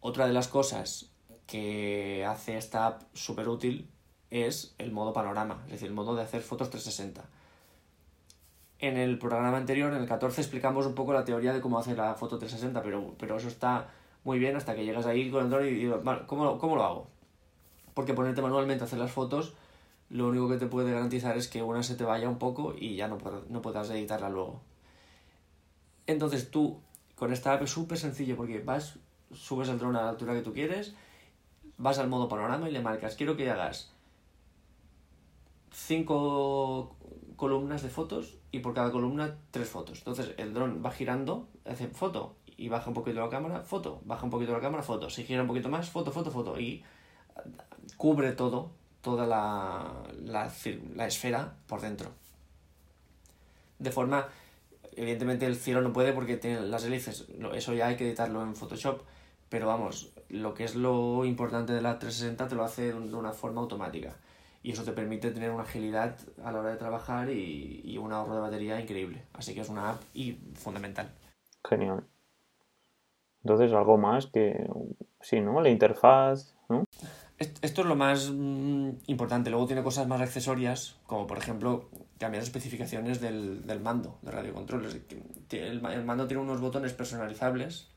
Otra 0.00 0.26
de 0.26 0.32
las 0.32 0.48
cosas 0.48 1.12
que 1.46 2.24
hace 2.26 2.56
esta 2.56 2.88
app 2.88 3.02
súper 3.12 3.48
útil 3.48 3.88
es 4.30 4.74
el 4.78 4.90
modo 4.90 5.12
panorama, 5.12 5.62
es 5.66 5.74
decir, 5.74 5.86
el 5.86 5.94
modo 5.94 6.16
de 6.16 6.22
hacer 6.22 6.40
fotos 6.40 6.68
360. 6.68 7.30
En 8.82 8.96
el 8.96 9.16
programa 9.16 9.56
anterior, 9.56 9.92
en 9.92 10.00
el 10.02 10.08
14, 10.08 10.40
explicamos 10.40 10.86
un 10.86 10.96
poco 10.96 11.12
la 11.12 11.24
teoría 11.24 11.52
de 11.52 11.60
cómo 11.60 11.78
hacer 11.78 11.96
la 11.96 12.14
foto 12.14 12.36
360, 12.36 12.82
pero, 12.82 13.14
pero 13.16 13.36
eso 13.36 13.46
está 13.46 13.88
muy 14.24 14.40
bien 14.40 14.56
hasta 14.56 14.74
que 14.74 14.84
llegas 14.84 15.06
ahí 15.06 15.30
con 15.30 15.44
el 15.44 15.50
dron 15.50 15.64
y 15.64 15.70
dices, 15.70 16.00
¿cómo, 16.26 16.58
¿cómo 16.58 16.74
lo 16.74 16.82
hago? 16.82 17.06
Porque 17.94 18.12
ponerte 18.12 18.42
manualmente 18.42 18.82
a 18.82 18.86
hacer 18.86 18.98
las 18.98 19.12
fotos, 19.12 19.54
lo 20.10 20.26
único 20.26 20.48
que 20.48 20.56
te 20.56 20.66
puede 20.66 20.90
garantizar 20.90 21.36
es 21.36 21.46
que 21.46 21.62
una 21.62 21.84
se 21.84 21.94
te 21.94 22.02
vaya 22.02 22.28
un 22.28 22.38
poco 22.38 22.74
y 22.76 22.96
ya 22.96 23.06
no, 23.06 23.18
no 23.48 23.62
puedas 23.62 23.88
editarla 23.90 24.28
luego. 24.28 24.60
Entonces 26.08 26.50
tú, 26.50 26.80
con 27.14 27.32
esta 27.32 27.52
app 27.52 27.62
es 27.62 27.70
súper 27.70 27.98
sencillo 27.98 28.36
porque 28.36 28.58
vas, 28.58 28.98
subes 29.32 29.68
el 29.68 29.78
dron 29.78 29.94
a 29.94 30.02
la 30.02 30.08
altura 30.08 30.34
que 30.34 30.42
tú 30.42 30.52
quieres, 30.52 30.92
vas 31.78 32.00
al 32.00 32.08
modo 32.08 32.28
panorama 32.28 32.68
y 32.68 32.72
le 32.72 32.80
marcas, 32.80 33.14
quiero 33.14 33.36
que 33.36 33.48
hagas 33.48 33.92
cinco 35.72 36.96
columnas 37.42 37.82
de 37.82 37.88
fotos 37.88 38.36
y 38.52 38.60
por 38.60 38.72
cada 38.72 38.92
columna 38.92 39.36
tres 39.50 39.68
fotos. 39.68 39.98
Entonces 39.98 40.32
el 40.36 40.54
dron 40.54 40.80
va 40.80 40.92
girando, 40.92 41.48
hace 41.64 41.88
foto 41.88 42.36
y 42.56 42.68
baja 42.68 42.86
un 42.86 42.94
poquito 42.94 43.18
la 43.18 43.28
cámara, 43.28 43.62
foto, 43.62 44.00
baja 44.04 44.22
un 44.22 44.30
poquito 44.30 44.52
la 44.52 44.60
cámara, 44.60 44.84
foto, 44.84 45.10
se 45.10 45.24
gira 45.24 45.42
un 45.42 45.48
poquito 45.48 45.68
más, 45.68 45.90
foto, 45.90 46.12
foto, 46.12 46.30
foto 46.30 46.60
y 46.60 46.84
cubre 47.96 48.30
todo, 48.30 48.70
toda 49.00 49.26
la, 49.26 50.04
la, 50.22 50.46
esfera 51.08 51.56
por 51.66 51.80
dentro. 51.80 52.10
De 53.80 53.90
forma, 53.90 54.28
evidentemente 54.94 55.44
el 55.44 55.56
cielo 55.56 55.82
no 55.82 55.92
puede 55.92 56.12
porque 56.12 56.36
tiene 56.36 56.60
las 56.60 56.84
hélices, 56.84 57.26
eso 57.54 57.74
ya 57.74 57.88
hay 57.88 57.96
que 57.96 58.06
editarlo 58.06 58.40
en 58.44 58.54
Photoshop, 58.54 59.02
pero 59.48 59.66
vamos, 59.66 60.12
lo 60.28 60.54
que 60.54 60.62
es 60.62 60.76
lo 60.76 61.24
importante 61.24 61.72
de 61.72 61.82
la 61.82 61.98
360 61.98 62.46
te 62.46 62.54
lo 62.54 62.62
hace 62.62 62.92
de 62.92 63.16
una 63.16 63.32
forma 63.32 63.62
automática 63.62 64.14
y 64.62 64.72
eso 64.72 64.84
te 64.84 64.92
permite 64.92 65.30
tener 65.30 65.50
una 65.50 65.64
agilidad 65.64 66.16
a 66.44 66.52
la 66.52 66.60
hora 66.60 66.70
de 66.70 66.76
trabajar 66.76 67.30
y, 67.30 67.82
y 67.84 67.98
un 67.98 68.12
ahorro 68.12 68.36
de 68.36 68.40
batería 68.40 68.80
increíble. 68.80 69.24
Así 69.32 69.54
que 69.54 69.60
es 69.60 69.68
una 69.68 69.90
app 69.90 70.02
y 70.14 70.38
fundamental. 70.54 71.10
Genial. 71.64 72.04
Entonces, 73.42 73.72
algo 73.72 73.98
más 73.98 74.26
que, 74.26 74.68
sí, 75.20 75.40
¿no? 75.40 75.60
La 75.60 75.68
interfaz, 75.68 76.54
¿no? 76.68 76.84
Esto 77.38 77.82
es 77.82 77.88
lo 77.88 77.96
más 77.96 78.30
mm, 78.30 78.90
importante. 79.06 79.50
Luego 79.50 79.66
tiene 79.66 79.82
cosas 79.82 80.06
más 80.06 80.20
accesorias, 80.20 81.00
como 81.06 81.26
por 81.26 81.38
ejemplo 81.38 81.90
cambiar 82.18 82.44
especificaciones 82.44 83.20
del, 83.20 83.66
del 83.66 83.80
mando 83.80 84.18
de 84.22 84.30
radiocontrol. 84.30 84.86
El, 85.50 85.84
el 85.84 86.04
mando 86.04 86.28
tiene 86.28 86.42
unos 86.42 86.60
botones 86.60 86.92
personalizables 86.92 87.88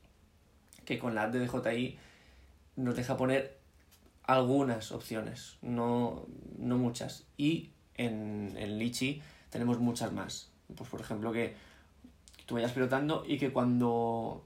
que 0.84 0.98
con 0.98 1.14
la 1.14 1.24
app 1.24 1.32
de 1.32 1.46
DJI 1.46 1.98
nos 2.74 2.96
deja 2.96 3.16
poner 3.16 3.56
algunas 4.26 4.92
opciones, 4.92 5.58
no, 5.62 6.26
no 6.58 6.78
muchas. 6.78 7.26
Y 7.36 7.70
en, 7.94 8.54
en 8.56 8.78
Litchi 8.78 9.22
tenemos 9.50 9.78
muchas 9.78 10.12
más. 10.12 10.50
Pues 10.74 10.90
por 10.90 11.00
ejemplo 11.00 11.32
que 11.32 11.54
tú 12.46 12.54
vayas 12.54 12.72
pilotando 12.72 13.24
y 13.26 13.38
que 13.38 13.52
cuando 13.52 14.44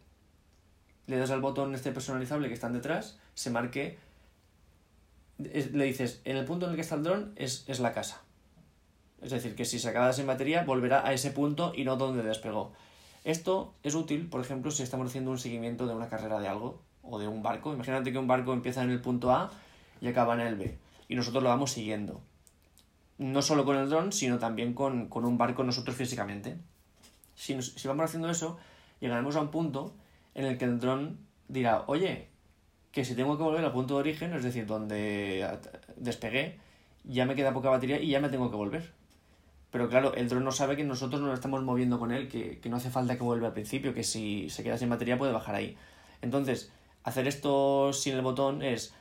le 1.06 1.18
das 1.18 1.30
al 1.30 1.40
botón 1.40 1.74
este 1.74 1.92
personalizable 1.92 2.48
que 2.48 2.54
están 2.54 2.72
detrás, 2.72 3.18
se 3.34 3.50
marque, 3.50 3.98
le 5.38 5.84
dices, 5.84 6.20
en 6.24 6.36
el 6.36 6.44
punto 6.44 6.66
en 6.66 6.70
el 6.70 6.76
que 6.76 6.82
está 6.82 6.94
el 6.94 7.02
dron 7.02 7.32
es, 7.36 7.64
es 7.66 7.80
la 7.80 7.92
casa. 7.92 8.22
Es 9.20 9.30
decir, 9.30 9.54
que 9.54 9.64
si 9.64 9.78
se 9.78 9.88
acaba 9.88 10.12
sin 10.12 10.26
batería, 10.26 10.64
volverá 10.64 11.06
a 11.06 11.12
ese 11.12 11.30
punto 11.30 11.72
y 11.74 11.84
no 11.84 11.96
donde 11.96 12.22
despegó. 12.22 12.72
Esto 13.24 13.74
es 13.82 13.94
útil, 13.94 14.28
por 14.28 14.40
ejemplo, 14.40 14.70
si 14.70 14.82
estamos 14.82 15.08
haciendo 15.08 15.30
un 15.30 15.38
seguimiento 15.38 15.86
de 15.86 15.94
una 15.94 16.08
carrera 16.08 16.38
de 16.40 16.48
algo 16.48 16.80
o 17.02 17.18
de 17.18 17.28
un 17.28 17.42
barco. 17.42 17.74
Imagínate 17.74 18.12
que 18.12 18.18
un 18.18 18.26
barco 18.26 18.52
empieza 18.52 18.82
en 18.82 18.90
el 18.90 19.00
punto 19.00 19.30
A 19.30 19.50
y 20.00 20.08
acaba 20.08 20.34
en 20.34 20.40
el 20.40 20.56
B. 20.56 20.78
Y 21.08 21.14
nosotros 21.14 21.42
lo 21.42 21.48
vamos 21.48 21.72
siguiendo. 21.72 22.20
No 23.18 23.42
solo 23.42 23.64
con 23.64 23.76
el 23.76 23.88
dron, 23.90 24.12
sino 24.12 24.38
también 24.38 24.74
con, 24.74 25.08
un 25.12 25.38
barco 25.38 25.64
nosotros 25.64 25.96
físicamente. 25.96 26.56
Si, 27.34 27.60
si 27.62 27.88
vamos 27.88 28.04
haciendo 28.04 28.30
eso, 28.30 28.58
llegaremos 29.00 29.36
a 29.36 29.40
un 29.40 29.50
punto 29.50 29.94
en 30.34 30.46
el 30.46 30.58
que 30.58 30.64
el 30.64 30.78
dron 30.78 31.18
dirá, 31.48 31.84
oye, 31.86 32.28
que 32.92 33.04
si 33.04 33.14
tengo 33.14 33.36
que 33.36 33.42
volver 33.42 33.64
al 33.64 33.72
punto 33.72 33.94
de 33.94 34.00
origen, 34.00 34.32
es 34.32 34.42
decir, 34.42 34.66
donde 34.66 35.46
despegué, 35.96 36.58
ya 37.04 37.26
me 37.26 37.34
queda 37.34 37.52
poca 37.52 37.70
batería 37.70 38.00
y 38.00 38.08
ya 38.08 38.20
me 38.20 38.28
tengo 38.28 38.50
que 38.50 38.56
volver. 38.56 38.92
Pero 39.70 39.88
claro, 39.88 40.14
el 40.14 40.28
dron 40.28 40.44
no 40.44 40.52
sabe 40.52 40.76
que 40.76 40.82
nosotros 40.84 41.20
nos 41.20 41.34
estamos 41.34 41.62
moviendo 41.62 41.98
con 41.98 42.10
él, 42.10 42.28
que, 42.28 42.58
que 42.58 42.68
no 42.68 42.76
hace 42.76 42.90
falta 42.90 43.16
que 43.16 43.22
vuelva 43.22 43.48
al 43.48 43.52
principio, 43.52 43.94
que 43.94 44.02
si 44.02 44.50
se 44.50 44.64
queda 44.64 44.78
sin 44.78 44.88
batería 44.88 45.18
puede 45.18 45.32
bajar 45.32 45.54
ahí. 45.54 45.76
Entonces, 46.22 46.72
hacer 47.04 47.28
esto 47.28 47.92
sin 47.92 48.14
el 48.14 48.22
botón 48.22 48.62
es 48.62 48.94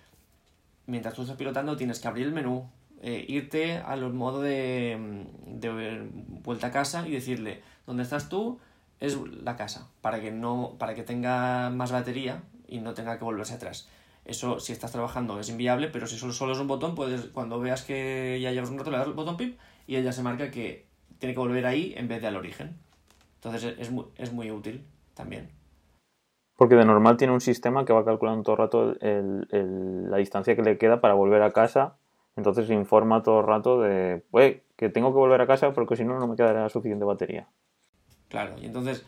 mientras 0.89 1.13
tú 1.13 1.21
estás 1.21 1.37
pilotando 1.37 1.77
tienes 1.77 1.99
que 1.99 2.07
abrir 2.07 2.27
el 2.27 2.33
menú, 2.33 2.69
eh, 3.01 3.25
irte 3.27 3.77
a 3.77 3.95
los 3.95 4.13
modos 4.13 4.43
de, 4.43 5.25
de, 5.45 6.09
vuelta 6.43 6.67
a 6.67 6.71
casa 6.71 7.07
y 7.07 7.11
decirle, 7.11 7.61
¿dónde 7.85 8.03
estás 8.03 8.27
tú? 8.27 8.59
Es 8.99 9.17
la 9.43 9.55
casa, 9.55 9.87
para 10.01 10.19
que, 10.19 10.31
no, 10.31 10.75
para 10.77 10.95
que 10.95 11.03
tenga 11.03 11.69
más 11.69 11.91
batería 11.91 12.43
y 12.67 12.79
no 12.79 12.93
tenga 12.93 13.17
que 13.17 13.23
volverse 13.23 13.53
atrás. 13.53 13.87
Eso, 14.25 14.59
si 14.59 14.73
estás 14.73 14.91
trabajando, 14.91 15.39
es 15.39 15.49
inviable, 15.49 15.87
pero 15.87 16.07
si 16.07 16.17
solo, 16.17 16.33
solo 16.33 16.53
es 16.53 16.59
un 16.59 16.67
botón, 16.67 16.95
puedes, 16.95 17.21
cuando 17.27 17.59
veas 17.59 17.83
que 17.83 18.39
ya 18.41 18.51
llevas 18.51 18.69
un 18.69 18.77
rato, 18.77 18.91
le 18.91 18.97
das 18.97 19.07
el 19.07 19.13
botón 19.13 19.37
pip 19.37 19.57
y 19.87 19.95
ella 19.95 20.11
se 20.11 20.21
marca 20.21 20.51
que 20.51 20.85
tiene 21.19 21.33
que 21.33 21.39
volver 21.39 21.65
ahí 21.65 21.93
en 21.95 22.07
vez 22.07 22.21
de 22.21 22.27
al 22.27 22.35
origen. 22.35 22.75
Entonces 23.35 23.75
es 23.77 23.91
muy, 23.91 24.05
es 24.17 24.33
muy 24.33 24.51
útil 24.51 24.83
también. 25.13 25.58
Porque 26.59 26.75
de 26.75 26.83
normal 26.83 27.15
tiene 27.15 27.31
un 27.31 27.39
sistema 27.39 27.85
que 27.85 27.93
va 27.93 28.03
calculando 28.03 28.43
todo 28.43 28.55
el 28.55 28.59
rato 28.59 30.09
la 30.09 30.17
distancia 30.17 30.57
que 30.57 30.61
le 30.61 30.77
queda 30.77 30.99
para 30.99 31.13
volver 31.13 31.41
a 31.41 31.51
casa. 31.51 31.95
Entonces 32.35 32.69
informa 32.69 33.23
todo 33.23 33.39
el 33.39 33.47
rato 33.47 33.81
de, 33.81 34.25
que 34.75 34.89
tengo 34.89 35.13
que 35.13 35.19
volver 35.19 35.39
a 35.39 35.47
casa 35.47 35.71
porque 35.71 35.95
si 35.95 36.03
no, 36.03 36.19
no 36.19 36.27
me 36.27 36.35
quedará 36.35 36.67
suficiente 36.67 37.05
batería. 37.05 37.47
Claro, 38.27 38.55
y 38.61 38.65
entonces 38.65 39.05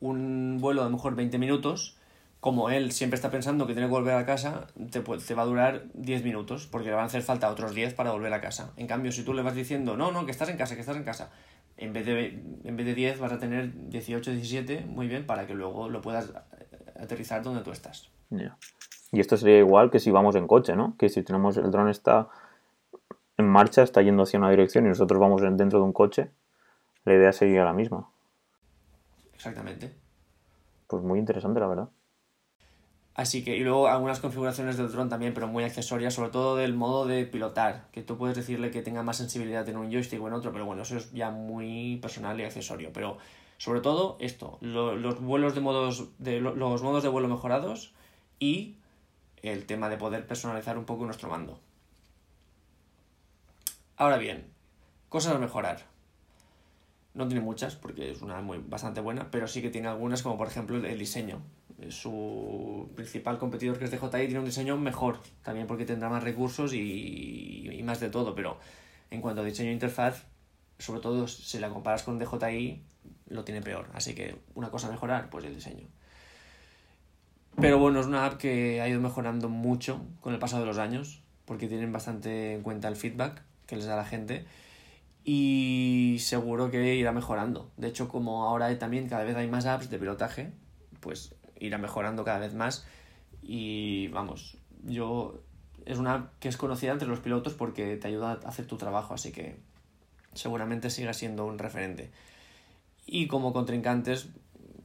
un 0.00 0.58
vuelo 0.60 0.80
de 0.80 0.88
a 0.88 0.90
lo 0.90 0.96
mejor 0.96 1.14
20 1.14 1.38
minutos, 1.38 1.96
como 2.40 2.68
él 2.68 2.90
siempre 2.90 3.14
está 3.14 3.30
pensando 3.30 3.68
que 3.68 3.74
tiene 3.74 3.86
que 3.86 3.94
volver 3.94 4.14
a 4.14 4.26
casa, 4.26 4.66
te, 4.90 4.98
te 4.98 5.34
va 5.34 5.42
a 5.42 5.46
durar 5.46 5.84
10 5.94 6.24
minutos, 6.24 6.66
porque 6.66 6.88
le 6.88 6.94
van 6.94 7.04
a 7.04 7.06
hacer 7.06 7.22
falta 7.22 7.48
otros 7.48 7.76
10 7.76 7.94
para 7.94 8.10
volver 8.10 8.32
a 8.32 8.40
casa. 8.40 8.72
En 8.76 8.88
cambio, 8.88 9.12
si 9.12 9.22
tú 9.22 9.34
le 9.34 9.42
vas 9.42 9.54
diciendo, 9.54 9.96
no, 9.96 10.10
no, 10.10 10.26
que 10.26 10.32
estás 10.32 10.48
en 10.48 10.56
casa, 10.56 10.74
que 10.74 10.80
estás 10.80 10.96
en 10.96 11.04
casa, 11.04 11.30
en 11.76 11.92
vez 11.92 12.04
de, 12.04 12.42
en 12.64 12.76
vez 12.76 12.86
de 12.86 12.94
10 12.94 13.20
vas 13.20 13.30
a 13.30 13.38
tener 13.38 13.88
18, 13.88 14.32
17, 14.32 14.84
muy 14.86 15.06
bien, 15.06 15.26
para 15.26 15.46
que 15.46 15.54
luego 15.54 15.88
lo 15.88 16.00
puedas 16.00 16.32
aterrizar 16.98 17.42
donde 17.42 17.62
tú 17.62 17.70
estás. 17.70 18.10
Y 19.10 19.20
esto 19.20 19.36
sería 19.36 19.58
igual 19.58 19.90
que 19.90 20.00
si 20.00 20.10
vamos 20.10 20.34
en 20.36 20.46
coche, 20.46 20.76
¿no? 20.76 20.96
Que 20.98 21.08
si 21.08 21.22
tenemos 21.22 21.56
el 21.56 21.70
dron 21.70 21.88
está 21.88 22.28
en 23.36 23.48
marcha, 23.48 23.82
está 23.82 24.02
yendo 24.02 24.24
hacia 24.24 24.38
una 24.38 24.50
dirección 24.50 24.84
y 24.86 24.88
nosotros 24.88 25.18
vamos 25.18 25.40
dentro 25.40 25.78
de 25.78 25.84
un 25.84 25.92
coche, 25.92 26.30
la 27.04 27.14
idea 27.14 27.32
sería 27.32 27.64
la 27.64 27.72
misma. 27.72 28.10
Exactamente. 29.34 29.94
Pues 30.88 31.02
muy 31.02 31.18
interesante, 31.18 31.60
la 31.60 31.68
verdad. 31.68 31.88
Así 33.14 33.42
que, 33.42 33.56
y 33.56 33.64
luego 33.64 33.88
algunas 33.88 34.20
configuraciones 34.20 34.76
del 34.76 34.92
dron 34.92 35.08
también, 35.08 35.34
pero 35.34 35.48
muy 35.48 35.64
accesorias, 35.64 36.14
sobre 36.14 36.30
todo 36.30 36.56
del 36.56 36.74
modo 36.74 37.04
de 37.04 37.24
pilotar, 37.26 37.88
que 37.90 38.02
tú 38.02 38.16
puedes 38.16 38.36
decirle 38.36 38.70
que 38.70 38.80
tenga 38.80 39.02
más 39.02 39.16
sensibilidad 39.16 39.68
en 39.68 39.76
un 39.76 39.90
joystick 39.90 40.22
o 40.22 40.28
en 40.28 40.34
otro, 40.34 40.52
pero 40.52 40.66
bueno, 40.66 40.82
eso 40.82 40.96
es 40.96 41.12
ya 41.12 41.30
muy 41.30 41.98
personal 42.00 42.38
y 42.38 42.44
accesorio. 42.44 42.90
Pero 42.92 43.18
sobre 43.58 43.80
todo 43.80 44.16
esto, 44.20 44.58
los 44.60 45.20
vuelos 45.20 45.54
de 45.54 45.60
modos 45.60 46.08
de 46.18 46.40
los 46.40 46.82
modos 46.82 47.02
de 47.02 47.08
vuelo 47.08 47.28
mejorados 47.28 47.92
y 48.38 48.76
el 49.42 49.66
tema 49.66 49.88
de 49.88 49.96
poder 49.96 50.26
personalizar 50.26 50.78
un 50.78 50.84
poco 50.84 51.04
nuestro 51.04 51.28
mando. 51.28 51.60
Ahora 53.96 54.16
bien, 54.16 54.46
cosas 55.08 55.34
a 55.34 55.38
mejorar. 55.38 55.86
No 57.14 57.26
tiene 57.26 57.40
muchas 57.40 57.74
porque 57.74 58.12
es 58.12 58.22
una 58.22 58.40
muy 58.42 58.58
bastante 58.58 59.00
buena, 59.00 59.28
pero 59.32 59.48
sí 59.48 59.60
que 59.60 59.70
tiene 59.70 59.88
algunas 59.88 60.22
como 60.22 60.38
por 60.38 60.46
ejemplo 60.46 60.76
el 60.76 60.98
diseño. 60.98 61.42
Su 61.88 62.90
principal 62.94 63.38
competidor 63.38 63.78
que 63.78 63.86
es 63.86 63.90
DJI 63.90 64.26
tiene 64.26 64.38
un 64.38 64.44
diseño 64.44 64.76
mejor, 64.76 65.18
también 65.42 65.66
porque 65.66 65.84
tendrá 65.84 66.08
más 66.08 66.22
recursos 66.22 66.72
y, 66.74 67.68
y 67.72 67.82
más 67.82 67.98
de 67.98 68.08
todo, 68.08 68.36
pero 68.36 68.58
en 69.10 69.20
cuanto 69.20 69.40
a 69.40 69.44
diseño 69.44 69.68
de 69.68 69.74
interfaz, 69.74 70.26
sobre 70.78 71.00
todo 71.00 71.26
si 71.26 71.58
la 71.58 71.70
comparas 71.70 72.04
con 72.04 72.20
DJI, 72.20 72.82
lo 73.28 73.44
tiene 73.44 73.62
peor. 73.62 73.88
Así 73.94 74.14
que 74.14 74.36
una 74.54 74.70
cosa 74.70 74.90
mejorar, 74.90 75.30
pues 75.30 75.44
el 75.44 75.54
diseño. 75.54 75.86
Pero 77.60 77.78
bueno, 77.78 78.00
es 78.00 78.06
una 78.06 78.24
app 78.24 78.38
que 78.38 78.80
ha 78.80 78.88
ido 78.88 79.00
mejorando 79.00 79.48
mucho 79.48 80.00
con 80.20 80.32
el 80.32 80.38
paso 80.38 80.60
de 80.60 80.66
los 80.66 80.78
años, 80.78 81.22
porque 81.44 81.66
tienen 81.66 81.92
bastante 81.92 82.54
en 82.54 82.62
cuenta 82.62 82.88
el 82.88 82.96
feedback 82.96 83.42
que 83.66 83.76
les 83.76 83.86
da 83.86 83.96
la 83.96 84.04
gente 84.04 84.46
y 85.24 86.16
seguro 86.20 86.70
que 86.70 86.94
irá 86.94 87.12
mejorando. 87.12 87.70
De 87.76 87.88
hecho, 87.88 88.08
como 88.08 88.44
ahora 88.44 88.78
también 88.78 89.08
cada 89.08 89.24
vez 89.24 89.36
hay 89.36 89.48
más 89.48 89.66
apps 89.66 89.90
de 89.90 89.98
pilotaje, 89.98 90.52
pues 91.00 91.34
irá 91.58 91.78
mejorando 91.78 92.24
cada 92.24 92.38
vez 92.38 92.54
más 92.54 92.86
y 93.42 94.08
vamos, 94.08 94.56
yo 94.84 95.42
es 95.84 95.98
una 95.98 96.14
app 96.14 96.38
que 96.38 96.48
es 96.48 96.56
conocida 96.56 96.92
entre 96.92 97.08
los 97.08 97.20
pilotos 97.20 97.54
porque 97.54 97.96
te 97.96 98.08
ayuda 98.08 98.38
a 98.44 98.48
hacer 98.48 98.66
tu 98.66 98.76
trabajo, 98.76 99.14
así 99.14 99.32
que 99.32 99.58
seguramente 100.34 100.90
siga 100.90 101.12
siendo 101.12 101.44
un 101.46 101.58
referente. 101.58 102.10
Y 103.10 103.26
como 103.26 103.54
contrincantes, 103.54 104.28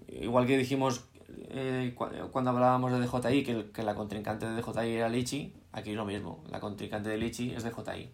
igual 0.08 0.48
que 0.48 0.58
dijimos 0.58 1.10
eh, 1.50 1.94
cuando 2.32 2.52
hablábamos 2.52 2.94
de 2.94 3.00
DJI, 3.00 3.44
que, 3.44 3.72
que, 3.72 3.84
la 3.84 3.96
contrincante 3.96 4.48
de 4.48 4.62
DJI 4.62 4.90
era 4.92 5.10
Lichi, 5.10 5.54
aquí 5.74 5.94
lo 5.94 6.06
mismo, 6.06 6.42
la 6.50 6.62
contrincante 6.62 7.10
de 7.10 7.18
Lichi 7.18 7.52
es 7.52 7.64
DJI. 7.64 8.12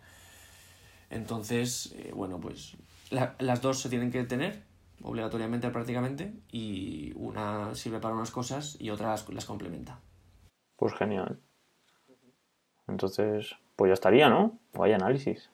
Entonces, 1.12 1.94
eh, 1.96 2.12
bueno, 2.14 2.40
pues 2.40 2.76
las 3.12 3.62
dos 3.62 3.80
se 3.80 3.90
tienen 3.90 4.12
que 4.12 4.24
tener, 4.24 4.64
obligatoriamente 5.04 5.70
prácticamente, 5.70 6.34
y 6.52 7.14
una 7.16 7.76
sirve 7.76 8.00
para 8.00 8.16
unas 8.16 8.32
cosas 8.32 8.78
y 8.80 8.90
otra 8.90 9.16
las, 9.30 9.46
complementa. 9.46 10.00
Pues 10.76 10.94
genial. 10.96 11.40
Entonces, 12.88 13.56
pues 13.76 13.90
ya 13.90 13.94
estaría, 13.94 14.30
¿no? 14.30 14.58
Vaya 14.74 14.96
análisis. 14.96 15.52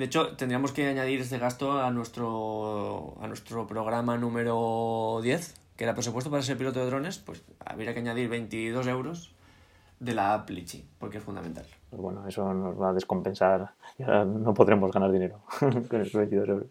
De 0.00 0.06
hecho, 0.06 0.34
tendríamos 0.34 0.72
que 0.72 0.86
añadir 0.86 1.20
este 1.20 1.36
gasto 1.36 1.78
a 1.78 1.90
nuestro, 1.90 3.18
a 3.20 3.26
nuestro 3.28 3.66
programa 3.66 4.16
número 4.16 5.20
10, 5.22 5.54
que 5.76 5.84
era 5.84 5.92
presupuesto 5.92 6.30
para 6.30 6.42
ser 6.42 6.56
piloto 6.56 6.80
de 6.80 6.86
drones, 6.86 7.18
pues 7.18 7.44
habría 7.62 7.92
que 7.92 8.00
añadir 8.00 8.30
22 8.30 8.86
euros 8.86 9.34
de 9.98 10.14
la 10.14 10.32
app 10.32 10.48
Litchi, 10.48 10.88
porque 10.98 11.18
es 11.18 11.22
fundamental. 11.22 11.66
Pues 11.90 12.00
bueno, 12.00 12.26
eso 12.26 12.54
nos 12.54 12.80
va 12.80 12.88
a 12.88 12.92
descompensar, 12.94 13.74
ya 13.98 14.24
no 14.24 14.54
podremos 14.54 14.90
ganar 14.90 15.12
dinero 15.12 15.42
con 15.60 16.00
esos 16.00 16.14
22 16.14 16.48
euros. 16.48 16.66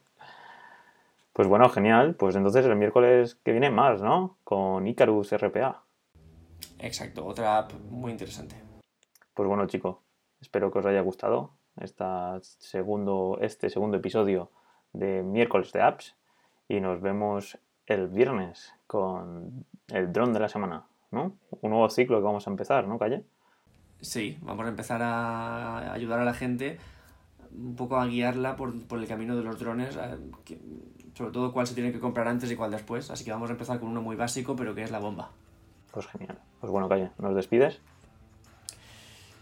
Pues 1.32 1.48
bueno, 1.48 1.70
genial. 1.70 2.16
Pues 2.16 2.36
entonces 2.36 2.66
el 2.66 2.76
miércoles 2.78 3.36
que 3.44 3.52
viene 3.52 3.70
más, 3.70 4.02
¿no? 4.02 4.38
Con 4.44 4.88
Icarus 4.88 5.34
RPA. 5.34 5.84
Exacto, 6.80 7.28
otra 7.28 7.60
app 7.60 7.74
muy 7.92 8.12
interesante. 8.12 8.56
Pues 9.36 9.48
bueno, 9.48 9.68
chicos, 9.68 9.98
espero 10.42 10.72
que 10.72 10.80
os 10.80 10.86
haya 10.88 11.02
gustado 11.02 11.59
esta 11.80 12.40
segundo, 12.42 13.38
este 13.42 13.70
segundo 13.70 13.98
episodio 13.98 14.52
de 14.94 15.24
miércoles 15.24 15.72
de 15.72 15.82
apps 15.82 16.16
y 16.68 16.80
nos 16.80 17.02
vemos 17.02 17.58
el 17.86 18.08
viernes 18.08 18.74
con 18.88 19.66
el 19.88 20.12
dron 20.12 20.34
de 20.34 20.40
la 20.40 20.50
semana, 20.50 20.86
¿no? 21.12 21.38
Un 21.62 21.72
nuevo 21.72 21.90
ciclo 21.90 22.18
que 22.18 22.24
vamos 22.24 22.48
a 22.48 22.52
empezar, 22.52 22.88
¿no, 22.88 23.00
Calle? 23.00 23.24
Sí, 24.02 24.38
vamos 24.42 24.66
a 24.66 24.70
empezar 24.70 25.02
a 25.02 25.92
ayudar 25.92 26.20
a 26.20 26.26
la 26.26 26.34
gente 26.34 26.78
un 27.52 27.76
poco 27.76 27.98
a 27.98 28.06
guiarla 28.06 28.56
por, 28.56 28.74
el 28.74 29.08
camino 29.08 29.36
de 29.36 29.44
los 29.44 29.60
drones, 29.60 29.98
sobre 31.14 31.32
todo 31.32 31.52
cuál 31.52 31.68
se 31.68 31.74
tiene 31.74 31.92
que 31.92 32.00
comprar 32.00 32.28
antes 32.28 32.52
y 32.52 32.56
cuál 32.56 32.72
después. 32.72 33.10
Así 33.10 33.26
que 33.26 33.32
vamos 33.32 33.50
a 33.50 33.54
empezar 33.54 33.80
con 33.80 33.90
uno 33.90 34.02
muy 34.02 34.16
básico, 34.16 34.56
pero 34.56 34.76
que 34.76 34.84
es 34.84 34.92
la 34.92 35.00
bomba. 35.00 35.32
Pues 35.92 36.06
genial. 36.08 36.40
Pues 36.60 36.72
bueno, 36.72 36.88
Calle, 36.88 37.12
¿nos 37.18 37.36
despides? 37.36 37.82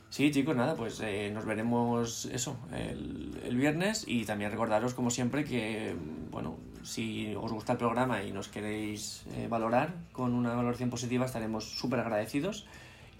Sí, 0.10 0.32
chicos, 0.32 0.56
nada, 0.56 0.76
pues 0.76 1.02
eh, 1.02 1.30
nos 1.34 1.46
veremos 1.46 2.26
eso 2.26 2.58
el, 2.74 3.58
viernes 3.58 4.06
y 4.08 4.24
también 4.24 4.52
recordaros, 4.52 4.94
como 4.94 5.10
siempre, 5.10 5.44
que, 5.44 5.96
bueno, 6.32 6.56
si 6.84 7.36
os 7.36 7.52
gusta 7.52 7.74
el 7.74 7.78
programa 7.78 8.24
y 8.24 8.32
nos 8.32 8.48
queréis 8.48 9.26
eh, 9.36 9.48
valorar 9.50 9.94
con 10.14 10.34
una 10.34 10.56
valoración 10.56 10.90
positiva, 10.90 11.26
estaremos 11.26 11.66
súper 11.66 12.00
agradecidos. 12.00 12.66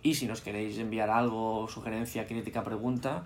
Y 0.02 0.16
si 0.16 0.28
nos 0.28 0.42
queréis 0.42 0.78
enviar 0.78 1.10
algo, 1.10 1.68
sugerencia, 1.68 2.26
crítica, 2.26 2.64
pregunta, 2.64 3.24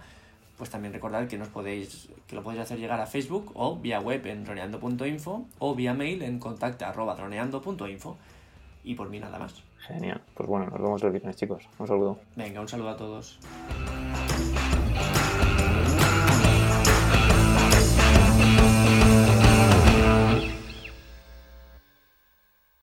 pues 0.57 0.69
también 0.69 0.93
recordad 0.93 1.27
que 1.27 1.37
nos 1.37 1.49
podéis 1.49 2.09
que 2.27 2.35
lo 2.35 2.43
podéis 2.43 2.63
hacer 2.63 2.79
llegar 2.79 2.99
a 2.99 3.05
Facebook 3.05 3.51
o 3.55 3.77
vía 3.77 3.99
web 3.99 4.25
en 4.25 4.43
droneando.info 4.43 5.45
o 5.59 5.75
vía 5.75 5.93
mail 5.93 6.21
en 6.21 6.39
contacta@droneando.info 6.39 8.17
y 8.83 8.95
por 8.95 9.09
mí 9.09 9.19
nada 9.19 9.37
más. 9.37 9.70
Genial. 9.87 10.21
Pues 10.35 10.47
bueno, 10.47 10.67
nos 10.67 10.81
vemos 10.81 11.03
el 11.03 11.11
viernes, 11.11 11.35
chicos. 11.35 11.67
Un 11.79 11.87
saludo. 11.87 12.19
Venga, 12.35 12.61
un 12.61 12.67
saludo 12.67 12.89
a 12.89 12.97
todos. 12.97 13.39